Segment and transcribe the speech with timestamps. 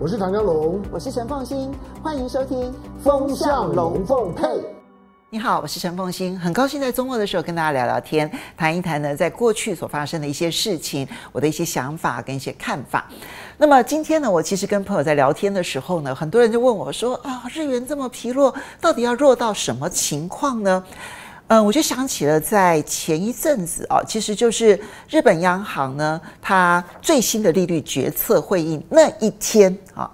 [0.00, 4.46] 我是唐江龙，我是陈凤欣，欢迎收听《风向龙凤配》。
[5.28, 13.08] 你好，我是陈凤欣，很高兴在周末的时候跟大家聊聊天，谈一谈呢，在过去所发生的一些事情，我的一些想法跟一些看法。
[13.56, 20.84] 那么今天呢，我其实跟朋友在聊天的时候呢，很多人就问我说：“啊，日元这么疲弱，到底要弱到什么情况呢？”
[21.48, 24.78] 嗯，我就想起了在前一阵子啊，其实就是
[25.08, 30.10] 日本央行呢，它最新的利率决策会议那一天啊。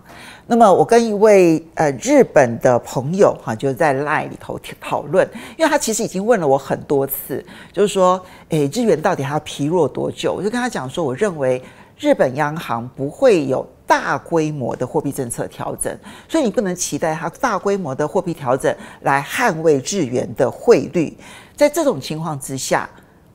[0.47, 10.33] 那么我跟一位呃日本的朋友哈，就在 LINE 里头讨论，因为他其实已经问了我很多次，就是说，诶，日元到底还要疲弱多久？
[10.33, 11.61] 我就跟他讲说，我认为
[11.99, 15.97] 日本央行不会有大规模的货币政策调整，
[16.29, 21.17] 所以你不能期待它大规模的货币调整来捍卫日元的汇率。
[21.57, 22.89] 在这种情况之下，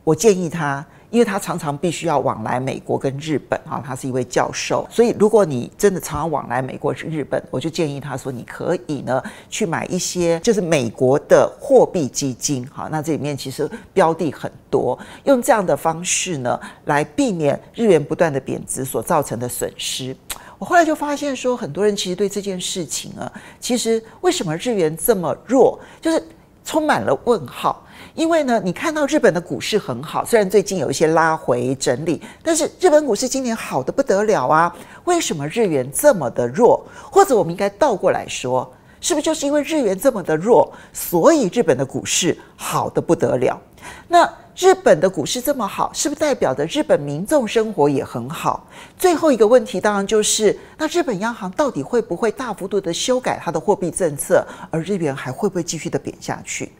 [0.04, 0.86] 我建议他。
[1.12, 20.16] 因为他常常必须要往来美国跟日本啊，他是一位教授，所以如果你真的常常往来美国日本，我就建议他说，你可以呢去买一些就是美国的货币基金，哈，那这里面其实标的很多，用这样的方式呢来避免日元不断的贬值所造成的损失。
[20.60, 26.22] 我后来就发现说，很多人其实对这件事情啊，其实为什么日元这么弱，就是
[26.66, 27.84] 充满了问号。
[28.14, 34.76] 因为呢，你看到日本的股市很好，虽然最近有一些拉回整理，但是日本股市今年好的不得了啊！
[35.06, 36.86] 为什么日元这么的弱？
[37.10, 38.70] 或者我们应该倒过来说，
[39.02, 43.60] 是不是就是因为日元这么的弱，所以日本的股市好得不得了？
[44.08, 48.68] 那日本的股市这么好，是不是代表着日本民众生活也很好？
[48.98, 56.74] 最后一个问题当然就是，那日本央行到底会不会大幅度的修改它的货币政策，而日元还会不会继续的贬下去？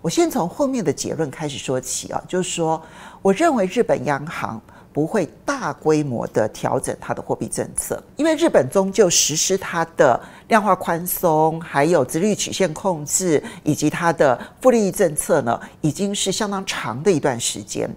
[0.00, 2.82] 我先从后面的结论开始说起啊，就是说，
[3.20, 4.58] 我认为日本央行
[5.00, 17.88] 不会大规模的调整它的货币政策，因为日本终究实施它的量化宽松，还有直率曲线控制，以及它的负利率政策呢，已经是相当长的一段时间。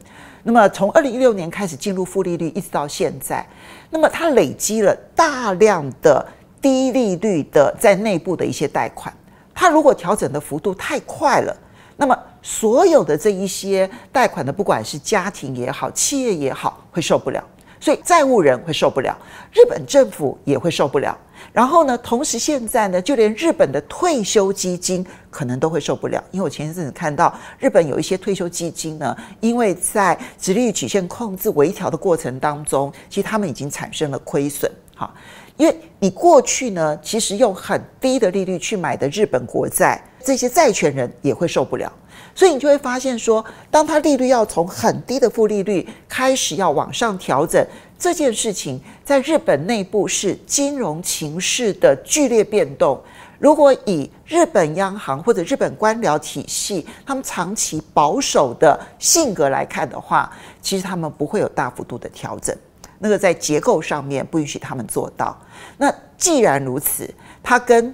[0.44, 3.46] 那么从二零一六年开始进入负利率，一直到现在，
[3.90, 6.25] 那么它累积了大量的
[6.62, 9.14] 低利率的在内部的一些贷款，
[9.53, 11.53] 它如果调整的幅度太快了。
[11.97, 17.42] 那么，所有的这一些贷款的，不管是家庭也好，企业也好，会受不了，
[17.80, 19.18] 所以债务人会受不了，
[19.52, 21.18] 日本政府也会受不了。
[21.52, 34.72] 然后呢，同时现在呢，就连日本的退休基金可能都会受不了，因为我前一阵子看到日本有一些退休基金呢，因为在直利率曲线控制微调的过程当中，其实他们已经产生了亏损。
[34.96, 35.12] 哈，
[35.58, 40.02] 因为你过去呢，其实用很低的利率去买的日本国债。
[40.24, 41.92] 这些债权人也会受不了，
[42.36, 47.66] 所以你就会发现说，当他利率要从很低的负利率开始要往上调整，
[47.98, 53.00] 这件事情在日本内部是金融情势的剧烈变动。
[53.40, 62.56] 如果以日本央行或者日本官僚体系他们长期保守的性格来看的话，其实他们不会有大幅度的调整，
[63.00, 65.38] 那个在结构上面不允许他们做到。
[65.78, 67.10] 那既然如此，
[67.44, 67.94] 他跟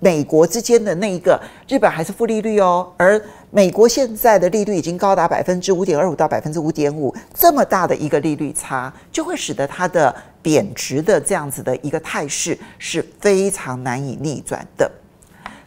[0.00, 3.20] 美国之间的那一个日本还是负利率哦，而
[3.50, 14.90] 美国现在的利率已经高达百分之五点二五到百分之五点五，这么大的一个利率差，就会使得它的贬值的这样子的一个态势是非常难以逆转的。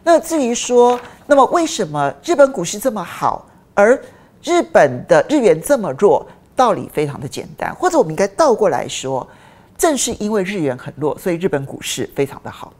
[0.04, 4.00] 那至于说，那么为什么日本股市这么好，而
[4.42, 6.26] 日本的日元这么弱？
[6.54, 9.26] 道理非常的简单，或者我们应该倒过来说，
[9.76, 12.72] 正是因为日元很弱，所以日本股市非常的好。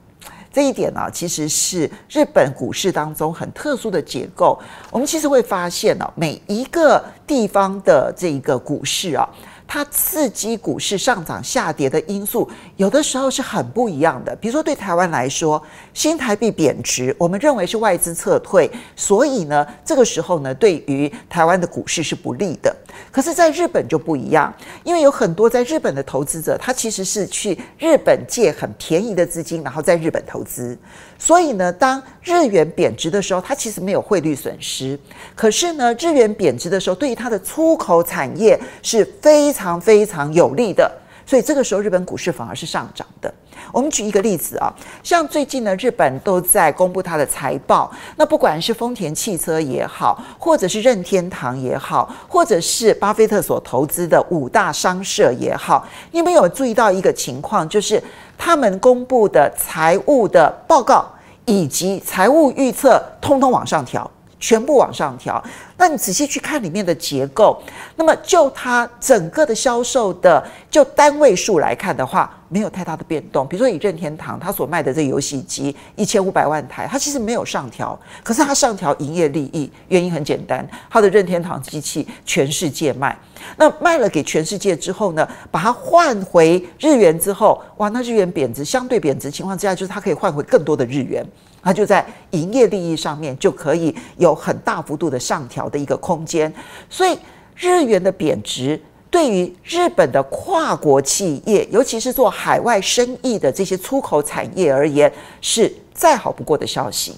[0.53, 4.59] 这一点呢、其实是日本股市当中很特殊的结构。
[4.91, 9.29] 我们其实会发现呢、每一个地方的这一个股市啊。
[9.65, 12.47] 它刺激股市上涨下跌的因素，
[12.77, 14.37] 有的时候是很不一样的。
[14.37, 15.63] 比如说，对台湾来说，
[15.95, 22.77] 新台币贬值，我们认为是外资撤退，所以呢，这个时候呢，对于台湾的股市是不利的。
[23.11, 24.53] 可是，在日本就不一样，
[24.85, 30.77] 因为有很多在日本的投资者，他其实是去日本借很便宜的资金，然后在日本投资。
[31.19, 34.99] 所以呢，当日元贬值的时候，它其实没有汇率损失。
[35.35, 40.91] 可是呢，日元贬值的时候，对于它的出口产业是非常非常有利的。
[41.27, 43.33] 所以这个时候，日本股市反而是上涨的。
[43.73, 44.73] 我们举一个例子啊，
[45.03, 47.91] 像最近呢，日本都在公布它的财报。
[48.17, 58.03] 那不管是丰田汽车也好，或者是任天堂也好，或者是巴菲特所投资的五大商社也好，你有没有注意到一个情况，就是
[58.37, 61.07] 他们公布的财务的报告
[61.47, 64.11] 以及财务预测，通通往上调。
[64.43, 65.43] 全部往上调，
[65.77, 67.63] 那你仔细去看里面的结构，
[67.95, 73.49] 那么就它整个的销售的就单位数来看的话，没有太大的变动。
[73.49, 83.19] 比如说以任天堂它所卖的这个游戏机一千五百万台，它其实没有上调，可是它上调营业利益，原因很简单，它的任天堂机器全世界卖，
[83.57, 91.25] 那卖了给全世界之后呢，把它换回日元之后，哇，那日元贬值，相对贬值情况之下，就是它可以换回更多的日元。
[91.65, 96.53] 它就在营业利益上面就可以有很大幅度的上调的一个空间，
[96.91, 97.17] 所以
[97.55, 98.81] 日元的贬值
[99.13, 105.13] 对于日本的跨国企业，尤其是做海外生意的这些出口产业而言，
[105.43, 107.15] 是再好不过的消息。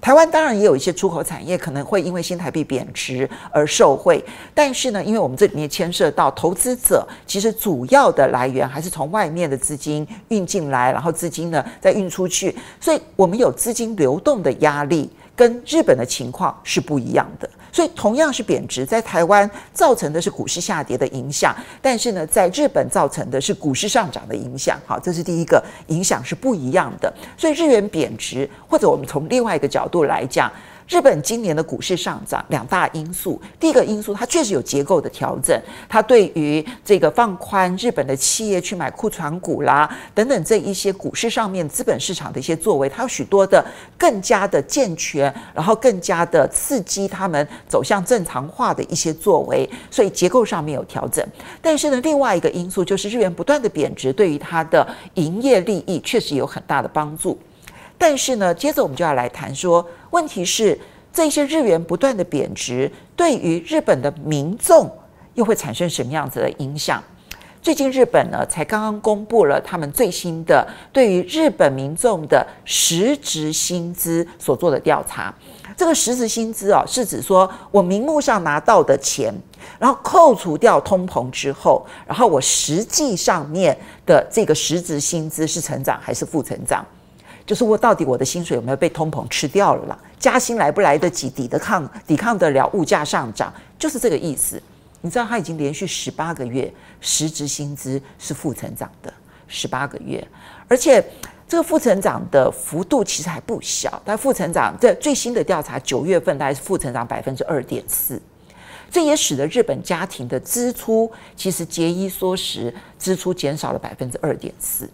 [0.00, 4.24] 台湾当然也有一些出口产业可能会因为新台币贬值而受惠，
[4.54, 15.10] 但是呢，因为我们这里面牵涉到投资者，其实主要的来源还是从外面的资金运进来，然后资金呢再运出去，所以我们有资金流动的压力。
[15.36, 24.80] 跟日本的情况是不一样的，所以同样是贬值，在台湾造成的是股市下跌的影响，但是呢，在日本造成的是股市上涨的影响。
[24.86, 27.12] 好，这是第一个影响是不一样的。
[27.36, 30.50] 所以日元贬值，或者我们从另外一个角度来讲。
[30.88, 33.40] 日本今年的股市上涨，两大因素。
[33.58, 43.64] 第一个因素，它确实有结构的调整，它对于这个放宽日本的企业去买库存股啦，等等这一些股市上面资本市场的一些作为，它有许多的
[43.98, 51.26] 更加的健全，然后更加的刺激他们走向正常化的一些作为，所以结构上面有调整。
[51.60, 57.36] 但是呢，另外一个因素就是日元不断的贬值，对于它的营业利益确实有很大的帮助。
[57.98, 60.78] 但是呢，接着我们就要来谈说，问题是
[61.12, 64.90] 这些日元不断的贬值，对于日本的民众
[65.34, 67.02] 又会产生什么样子的影响？
[67.62, 75.34] 最近日本呢才刚刚公布了他们最新的对于日本民众的实质薪资所做的调查。
[75.76, 79.34] 这个实质薪资啊，是指说我名目上拿到的钱，
[79.80, 83.76] 然后扣除掉通膨之后，然后我实际上面
[84.06, 86.86] 的这个实质薪资是成长还是负成长？
[87.46, 89.98] 就是我到底我的薪水有没有被通膨吃掉了啦？
[90.18, 93.54] 加薪来不来得及抵得抗抵抗得了物价上涨？
[93.78, 94.60] 就是这个意思。
[95.00, 99.12] 你知道他已经连续十八个月实质薪资是负成长的
[99.46, 100.26] 十八个月，
[100.66, 101.04] 而且
[101.46, 104.02] 这个负成长的幅度其实还不小。
[104.04, 108.20] 但负成长在最新的调查九月份大概是负成长百分之二点四，
[108.90, 114.90] 这也使得日本家庭的支出其实节衣缩食，支出减少了百分之二点四，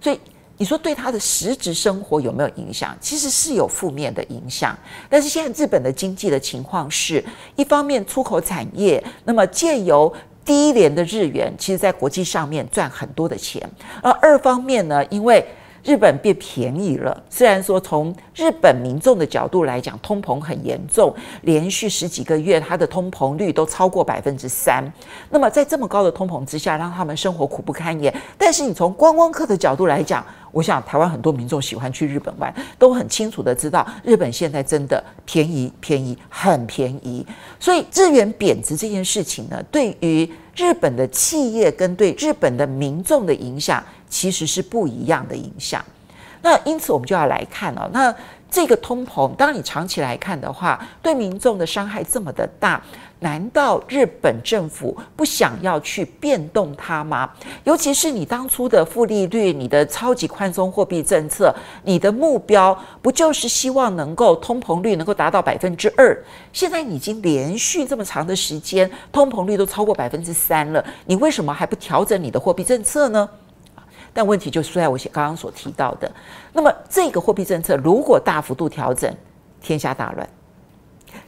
[0.00, 0.20] 所以。
[0.58, 2.94] 你说对他的实质生活有没有影响？
[3.00, 4.76] 其实是有负面的影响。
[5.08, 7.24] 但是现在日本的经济的情况是，
[7.56, 10.12] 一方面出口产业，那么借由
[10.44, 13.62] 低廉的日元，其实在国际上面赚很多的钱；
[14.02, 15.44] 而二方面呢，因为
[15.84, 24.84] 日本变便宜了，虽然说从日本民众的角度来讲，通膨很严重，连续十几个月它的通膨率都超过百分之三。
[25.30, 28.14] 那么在这么高的通膨之下，让他们生活苦不堪言。
[28.36, 37.24] 但是你从观光客的角度来讲，我想，台湾很多民众喜欢去日本玩，都很清楚的知道，日本现在真的便宜，便宜，很便宜。
[37.60, 45.84] 所以，日元贬值这件事情呢，对于日本的企业跟对日本的民众的影响，其实是不一样的影响。
[46.40, 48.14] 那因此，我们就要来看哦，那
[48.50, 52.80] 这个通膨，当你长期来看的话，对民众的伤害这么的大。
[53.20, 57.28] 难道日本政府不想要去变动它吗？
[57.64, 61.52] 尤其是你当初的负利率、你的超级宽松货币政策，
[61.82, 66.16] 你的目标不就是希望能够通膨率能够达到百分之二？
[66.52, 73.28] 现在已经连续这么长的时间，通膨率都超过百分之三了，你为什么还不调整你的货币政策呢？
[74.12, 76.10] 但问题就出在我刚刚所提到的，
[76.52, 79.12] 那么这个货币政策如果大幅度调整，
[79.60, 80.28] 天下大乱。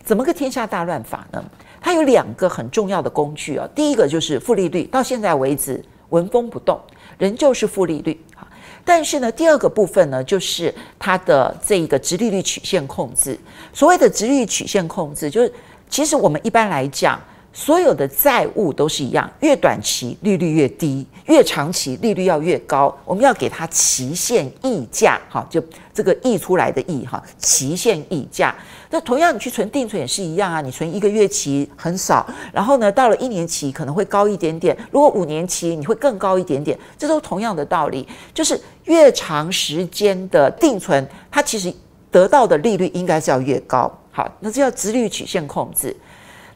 [0.04, 1.42] 怎么个天下大乱法呢？
[1.80, 6.78] 它有两个很重要的工具啊，第一个就是负利率，到现在为止纹风不动，
[7.16, 8.46] 仍旧是负利率啊。
[8.84, 13.38] 但是呢，第二个部分呢，就是它的这一个直利率曲线控制。
[13.72, 15.52] 所谓的直利率曲线控制，就是
[15.88, 17.18] 其实我们一般来讲，
[17.52, 22.96] 所有的债务都是一样，越短期利率越低，越长期利率要越高。
[23.04, 28.54] 我们要给它期限溢价，哈，就这个溢出来的溢，哈，期限溢价。
[28.88, 30.60] 那同样，你去存定存也是一样啊。
[30.60, 34.76] 你存一个月期很少，然后呢，到了一年期可能会高一点点。
[34.90, 36.78] 如果五年期，你会更高一点点。
[36.96, 41.72] 这都同样的道理，就是越长时间的定存，它其实
[42.10, 43.92] 得到的利率应该是要越高。
[44.12, 45.94] 好，那这叫直率曲线控制。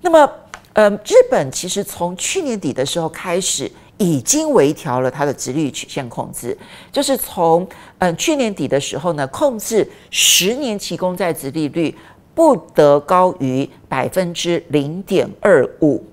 [0.00, 0.30] 那么，
[0.74, 6.56] 嗯，日本其实从去年底的时候开始，已经微调了它的直率曲线控制，
[6.92, 7.66] 就是从
[7.98, 11.94] 嗯、去年底的时候呢，控制十年期公债殖利率。
[12.36, 16.04] 不得高于百分之零点二五，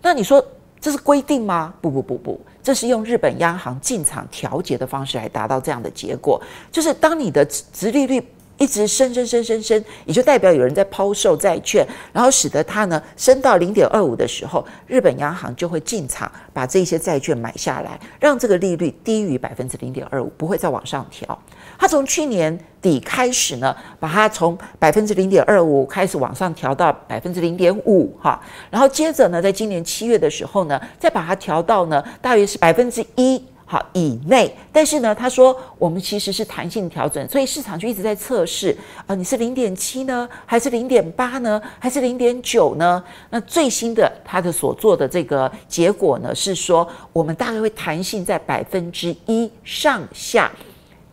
[0.00, 0.42] 那你说
[0.80, 1.74] 这是规定吗？
[1.82, 6.40] 不不不不，这是用日本央行进场调节的方式来达到这样的结果，
[6.72, 8.26] 就是当你的直利率。
[8.58, 21.38] 一直升升升升升，也就代表有人在抛售债券，然后使得它呢升到零点二五的时候，日本央行就会进场把这些债券买下来，让这个利率低于百分之零点二五，不会再往上调。
[21.78, 33.42] 它从去年底开始呢，把它从百分之零点二五开始往上调到百分之零点五哈，然后接着呢，在今年七月的时候呢，再把它调到呢大约是百分之一。
[33.68, 38.76] 好，以内，但是呢，他说我们其实是弹性调整，所以市场就一直在测试
[39.08, 43.02] 啊，你是零点七呢，还是零点八呢，还是零点九呢？
[43.28, 50.48] 那最新的他的所做的这个结果呢，是说我们大概会弹性在百分之一上下，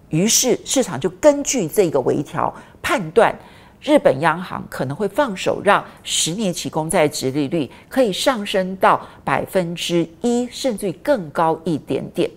[0.10, 3.34] 于是市场就根据这个微调判断，
[3.82, 12.30] 日本央行可能会放手让十年期公债殖利率可以上升到百分之一，甚至于更高一点点。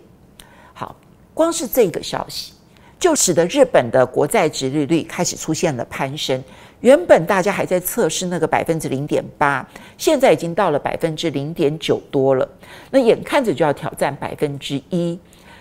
[1.36, 2.54] 光是这个消息，
[2.98, 6.42] 就使得日本的国债殖利率开始出现了攀升。
[6.80, 9.66] 原本大家还在测试那个百分之零点八，
[9.98, 12.48] 现在已经到了百分之零点九多了。
[12.90, 15.18] 那眼看着就要挑战百分之一，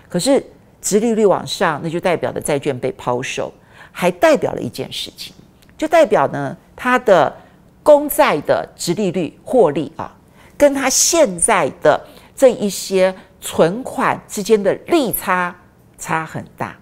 [0.07, 0.41] 可是
[0.81, 3.53] 殖利率往上，那就代表的债券被抛售，
[3.91, 5.35] 还代表了一件事情，
[5.77, 7.35] 就代表呢，它的
[7.83, 10.15] 公债的殖利率获利啊，
[10.57, 11.99] 跟它现在的
[12.33, 15.53] 这一些存款之间的利差。
[15.97, 16.75] 差很大，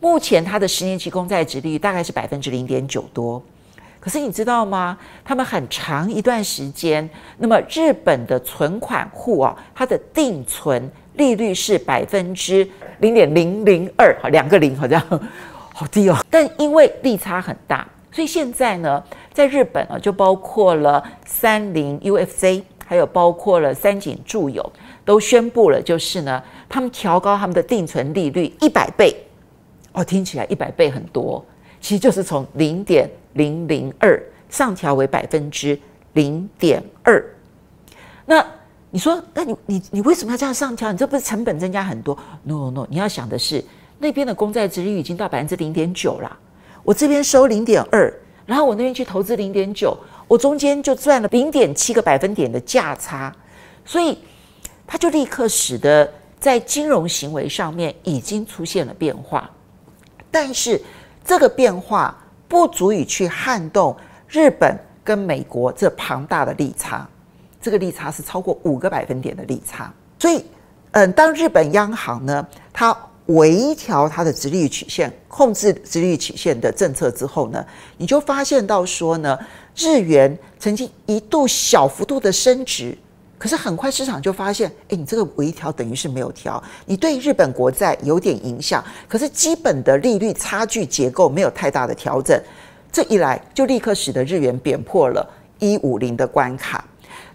[0.00, 3.42] 目前它的十年期公债殖利率大概是百分之零点九多，
[4.00, 4.98] 可是你知道吗？
[5.24, 7.08] 他们很长一段时间，
[7.38, 15.00] 那么日本的存款户啊，它的定存利率是百分之零点零零二，好，两个零好像
[15.72, 16.16] 好低哦。
[16.30, 24.72] 但因为利差很大，所以现在呢，在日本啊，就包括了三菱 UFC，还有包括了三井住友，
[25.04, 26.42] 都宣布了，就是呢。
[26.68, 29.14] 他们调高他们的定存利率一百倍，
[29.92, 31.44] 哦，听起来一百倍很多，
[31.80, 35.78] 其实就是从零点零零二上调为百分之
[36.14, 37.24] 零点二。
[38.26, 38.44] 那
[38.90, 40.90] 你说，那你你你为什么要这样上调？
[40.90, 43.64] 你这不是成本增加很多？No No，你要想的是
[44.00, 46.36] 那边的公债殖利率已经到百分之零点九了，
[46.82, 48.12] 我这边收零点二，
[48.46, 49.96] 然后我那边去投资零点九，
[50.26, 53.32] 我中间就赚了零点七个百分点的价差，
[53.84, 54.18] 所以
[54.86, 56.10] 它就立刻使得。
[56.40, 59.50] 在金融行为上面已经出现了变化，
[60.30, 60.78] 但是
[61.24, 62.14] 这个变化
[62.46, 63.96] 不足以去撼动
[64.28, 67.08] 日本跟美国这庞大的利差，
[67.62, 69.90] 这个利差是超过五个百分点的利差。
[70.18, 70.44] 所以，
[70.90, 77.64] 嗯，当日本央行呢，它微调它的直利率曲线、控制直利率曲线的政策之后呢，
[77.96, 79.38] 你就发现到说呢，
[79.74, 82.98] 日元曾经一度小幅度的升值。
[83.38, 92.40] 可是很快市场就发现，哎，你这个微调等于是没有调，你对日本国债有点影响，可是基本的利率差距结构没有太大的调整，
[92.90, 96.84] 这一来就立刻使得日元贬破了一五零的关卡。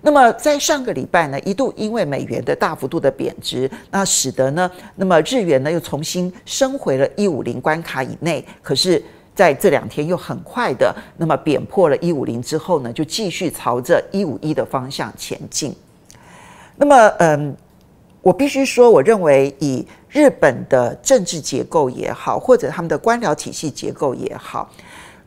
[0.01, 8.43] 那么在上个礼拜呢，一度因为美元的大幅度的贬值，那使得呢，那么日元呢又重新升回了一五零关卡以内。
[8.63, 9.03] 可是
[9.35, 15.75] 在这两天又很快的那么贬破了一五零之后呢，就继续朝着一五一的方向前进。
[16.81, 17.53] 那么，嗯，
[18.21, 24.69] 我必须说，我认为以日本的政治结构也好，或者他们的官僚体系结构也好，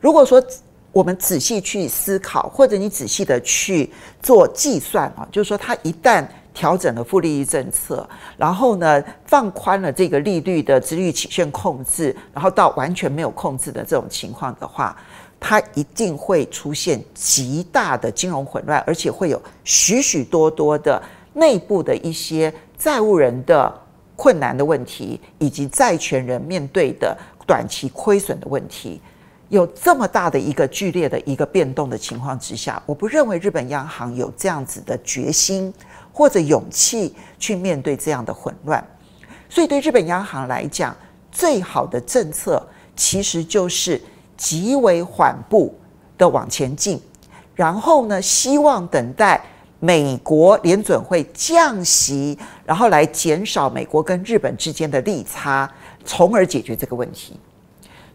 [0.01, 0.43] 如果说
[0.91, 3.87] 我们仔细去思考，或者你仔细的去
[4.19, 14.97] 做计算啊，就是说，它一旦调整了负利率政策，然后呢，放宽了这个利率的殖利率曲线控制，然后到完全没有控制的这种情况的话，
[15.39, 20.99] 它一定会出现极大的金融混乱，而且会有许许多多的。
[21.33, 23.81] 内部的一些债务人的
[24.15, 29.01] 困难的问题，以及债权人面对的短期亏损的问题，
[29.49, 35.73] 有这么大的一个剧烈的一个变动的情况之下，我不认为日本央行有这样子的决心
[36.11, 38.85] 或者勇气去面对这样的混乱。
[39.49, 40.95] 所以对日本央行来讲，
[41.31, 43.99] 最好的政策其实就是
[44.37, 45.75] 极为缓步
[46.17, 47.01] 的往前进，
[47.55, 49.43] 然后呢，希望等待。
[49.83, 55.69] 美国联准会降息，然后来减少美国跟日本之间的利差，
[56.05, 57.37] 从而解决这个问题。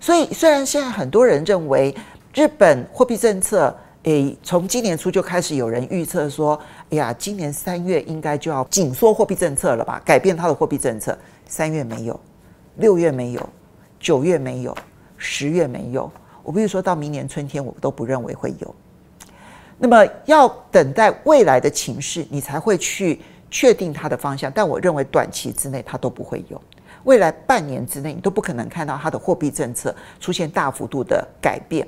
[0.00, 1.94] 所以，虽然现在很多人认为
[2.32, 6.58] 日本货币政策，诶，从今年初就开始有人预测说，
[6.88, 10.00] 哎呀，今年三月应该就要紧缩货币政策了吧？
[10.06, 11.18] 改变它的货币政策。
[11.46, 12.18] 三月没有，
[12.76, 13.46] 六月没有，
[14.00, 14.74] 九月没有，
[15.18, 16.10] 十月没有。
[16.42, 18.74] 我比如说到明年春天，我都不认为会有。
[19.78, 23.20] 那么要等待未来的情势，你才会去
[23.50, 26.60] 确定它的方向，但我认为短期之内它都不会有。
[27.04, 31.86] 未来半年之内，你都不可能看到它的货币政策出现大幅度的改变。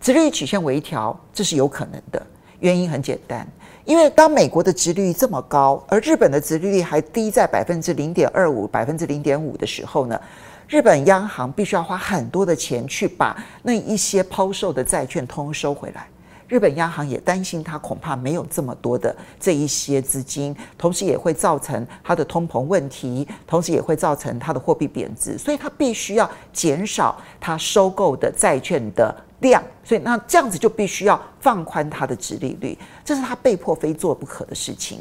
[0.00, 2.26] 殖利率曲线微调，这是有可能的。
[2.58, 3.46] 原因很简单，
[3.84, 10.20] 因为当美国的殖利率这么高，而日本的殖利率还低在百分之零点二五、百分之零点五的时候呢，
[10.68, 16.06] 日本央行必须要花很多的钱去把那一些抛售的债券通通收回来。
[16.50, 34.98] 日本央行也担心，它恐怕没有这么多的这一些资金，同时也会造成它的通膨问题，同时也会造成它的货币贬值，所以它必须要减少它收购的债券的量，所以那这样子就必须要放宽它的殖利率，这是它被迫非做不可的事情。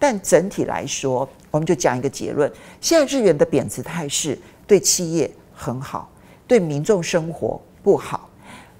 [0.00, 4.36] 但整体来说，我们就讲一个结论：现在日元的贬值态势
[4.66, 6.10] 对企业很好，
[6.48, 8.27] 对民众生活不好。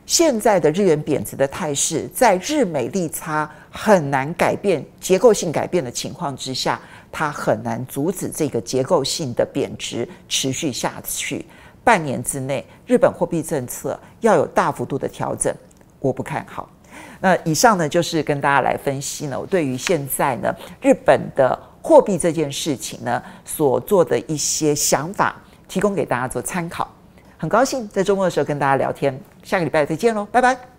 [0.08, 6.80] 现在的日元贬值的态势，在日美利差很难改变、结构性改变的情况之下，
[7.12, 11.44] 它很难阻止这个结构性的贬值持续下去。
[11.84, 15.54] 半年之内，日本货币政策要有大幅度的调整，
[16.00, 16.66] 我不看好。
[17.20, 20.50] 那以上呢，就是跟大家来分析呢，我对于现在呢
[20.80, 25.36] 日本的货币这件事情呢所做的一些想法，
[25.68, 26.90] 提供给大家做参考。
[27.38, 30.68] 很高兴在周末的时候跟大家聊天，下个礼拜再见喽，拜拜。